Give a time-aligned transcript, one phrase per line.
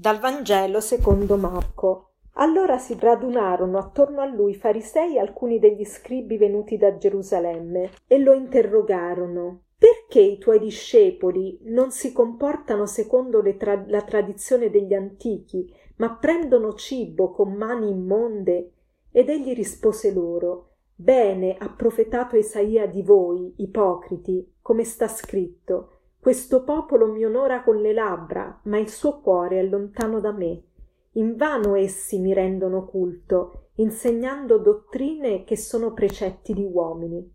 [0.00, 2.12] Dal Vangelo secondo Marco.
[2.36, 8.32] Allora si radunarono attorno a lui farisei alcuni degli scribi venuti da Gerusalemme e lo
[8.32, 9.64] interrogarono.
[9.76, 16.72] Perché i tuoi discepoli non si comportano secondo tra- la tradizione degli antichi, ma prendono
[16.72, 18.72] cibo con mani immonde?
[19.10, 26.64] Ed egli rispose loro Bene ha profetato Isaia di voi, ipocriti, come sta scritto questo
[26.64, 30.64] popolo mi onora con le labbra, ma il suo cuore è lontano da me.
[31.12, 37.26] Invano essi mi rendono culto, insegnando dottrine che sono precetti di uomini.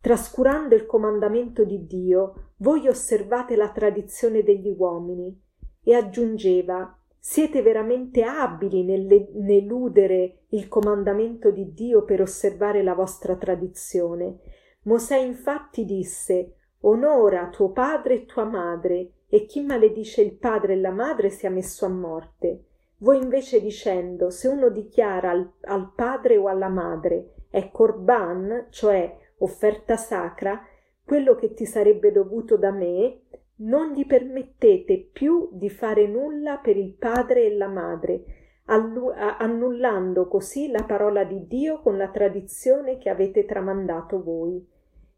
[0.00, 5.34] Trascurando il comandamento di Dio, voi osservate la tradizione degli uomini.
[5.82, 14.40] E aggiungeva siete veramente abili nell'eludere il comandamento di Dio per osservare la vostra tradizione.
[14.82, 20.80] Mosè infatti disse onora tuo padre e tua madre, e chi maledice il padre e
[20.80, 22.64] la madre sia messo a morte.
[22.98, 29.16] Voi invece dicendo, se uno dichiara al, al padre o alla madre è corban, cioè
[29.38, 30.62] offerta sacra,
[31.04, 33.20] quello che ti sarebbe dovuto da me,
[33.56, 38.24] non gli permettete più di fare nulla per il padre e la madre,
[38.64, 44.64] annullando così la parola di Dio con la tradizione che avete tramandato voi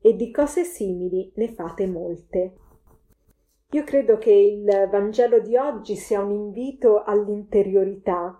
[0.03, 2.56] e di cose simili ne fate molte.
[3.70, 8.39] Io credo che il Vangelo di oggi sia un invito all'interiorità.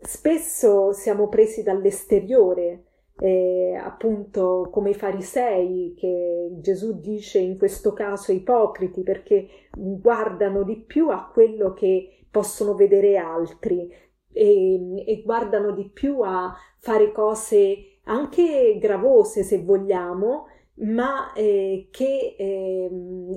[0.00, 2.84] Spesso siamo presi dall'esteriore,
[3.18, 10.76] eh, appunto come i farisei che Gesù dice in questo caso ipocriti perché guardano di
[10.76, 13.90] più a quello che possono vedere altri
[14.32, 20.46] e, e guardano di più a fare cose anche gravose se vogliamo
[20.78, 22.90] ma eh, che eh,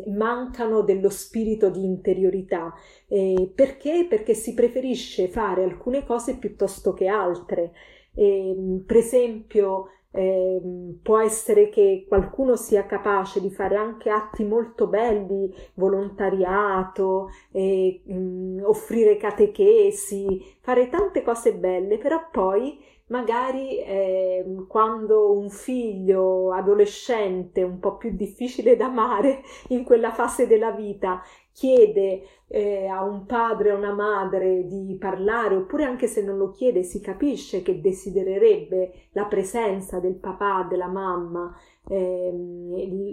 [0.07, 2.73] mancano dello spirito di interiorità.
[3.07, 4.05] Eh, perché?
[4.09, 7.71] Perché si preferisce fare alcune cose piuttosto che altre.
[8.15, 14.87] Ehm, per esempio, ehm, può essere che qualcuno sia capace di fare anche atti molto
[14.87, 24.38] belli, volontariato, eh, mh, offrire catechesi, fare tante cose belle, però poi magari eh,
[24.69, 31.23] quando un figlio adolescente un po' più difficile da amare in quella fase della vita
[31.59, 36.51] chiede eh, a un padre o una madre di parlare oppure anche se non lo
[36.51, 41.53] chiede si capisce che desidererebbe la presenza del papà, della mamma,
[41.89, 42.31] eh,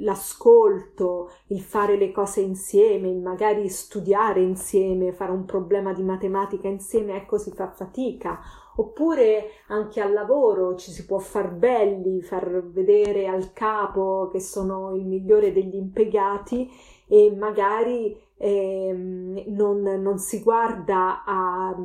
[0.00, 7.16] l'ascolto, il fare le cose insieme, magari studiare insieme, fare un problema di matematica insieme,
[7.16, 8.38] ecco si fa fatica.
[8.78, 14.94] Oppure anche al lavoro ci si può far belli, far vedere al capo che sono
[14.94, 16.70] il migliore degli impiegati
[17.08, 21.76] e magari eh, non, non, si guarda a,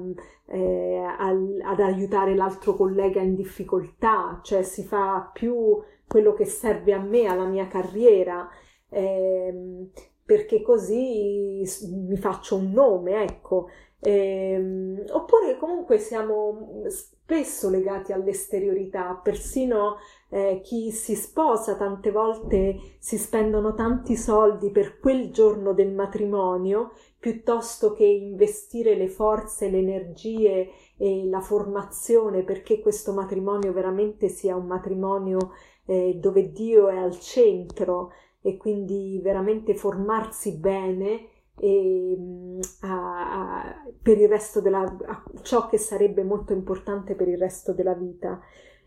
[0.47, 6.93] eh, al, ad aiutare l'altro collega in difficoltà, cioè si fa più quello che serve
[6.93, 8.49] a me, alla mia carriera.
[8.89, 9.89] Eh,
[10.25, 13.67] perché così mi faccio un nome, ecco.
[13.99, 16.83] Eh, oppure comunque siamo
[17.31, 19.95] spesso legati all'esteriorità, persino
[20.27, 26.91] eh, chi si sposa tante volte si spendono tanti soldi per quel giorno del matrimonio
[27.17, 34.57] piuttosto che investire le forze, le energie e la formazione perché questo matrimonio veramente sia
[34.57, 35.53] un matrimonio
[35.85, 38.11] eh, dove Dio è al centro
[38.41, 41.27] e quindi veramente formarsi bene
[41.63, 47.27] e, mm, a, a, per il resto della a ciò che sarebbe molto importante per
[47.27, 48.41] il resto della vita.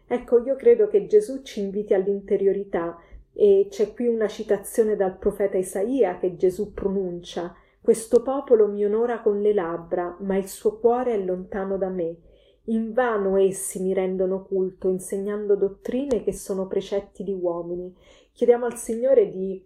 [0.06, 2.98] Ecco, io credo che Gesù ci inviti all'interiorità
[3.32, 9.20] e c'è qui una citazione dal profeta Isaia che Gesù pronuncia questo popolo mi onora
[9.20, 12.16] con le labbra, ma il suo cuore è lontano da me.
[12.64, 17.94] Invano essi mi rendono culto, insegnando dottrine che sono precetti di uomini.
[18.32, 19.62] Chiediamo al Signore di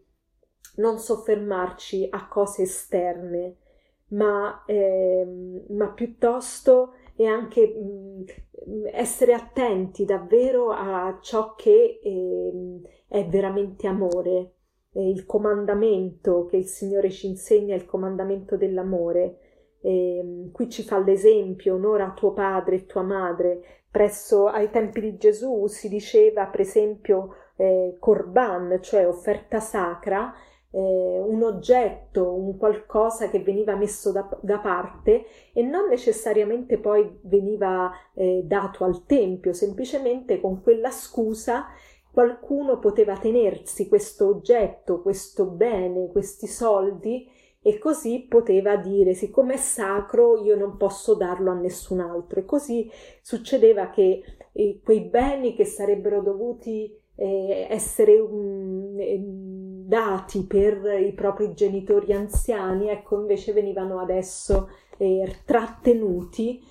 [0.76, 3.56] non soffermarci a cose esterne,
[4.08, 5.26] ma, eh,
[5.70, 8.24] ma piuttosto e anche mh,
[8.70, 14.52] mm, essere attenti davvero a ciò che eh, è veramente amore.
[14.92, 19.38] Eh, il comandamento che il Signore ci insegna il comandamento dell'amore.
[19.80, 23.82] Eh, qui ci fa l'esempio, onora tuo padre e tua madre.
[23.90, 30.32] Presso ai tempi di Gesù si diceva, per esempio, eh, corban, cioè offerta sacra,
[30.70, 37.18] eh, un oggetto, un qualcosa che veniva messo da, da parte e non necessariamente poi
[37.22, 41.66] veniva eh, dato al tempio, semplicemente con quella scusa
[42.10, 47.28] qualcuno poteva tenersi questo oggetto, questo bene, questi soldi
[47.60, 52.44] e così poteva dire siccome è sacro io non posso darlo a nessun altro e
[52.44, 52.88] così
[53.20, 54.22] succedeva che
[54.52, 58.96] eh, quei beni che sarebbero dovuti eh, essere um,
[59.86, 64.68] dati per i propri genitori anziani ecco invece venivano adesso
[64.98, 66.62] eh, trattenuti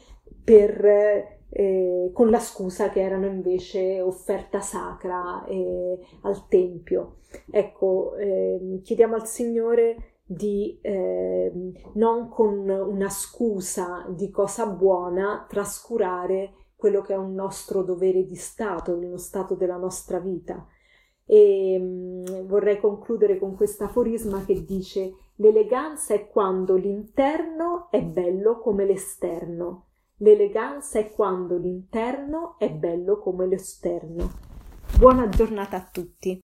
[0.44, 7.18] per eh, con la scusa che erano invece offerta sacra eh, al Tempio.
[7.50, 11.52] Ecco, eh, chiediamo al Signore di eh,
[11.94, 18.36] non con una scusa di cosa buona trascurare quello che è un nostro dovere di
[18.36, 20.66] Stato, uno stato della nostra vita.
[21.26, 28.60] E mm, vorrei concludere con questo aforisma che dice l'eleganza è quando l'interno è bello
[28.60, 29.88] come l'esterno,
[30.18, 34.30] l'eleganza è quando l'interno è bello come l'esterno.
[34.98, 36.40] Buona giornata a tutti.